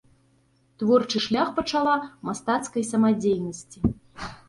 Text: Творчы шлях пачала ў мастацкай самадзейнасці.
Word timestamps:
Творчы 0.83 1.21
шлях 1.27 1.53
пачала 1.61 1.93
ў 1.99 2.25
мастацкай 2.33 2.83
самадзейнасці. 2.91 3.77